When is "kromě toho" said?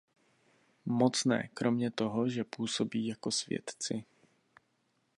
1.53-2.29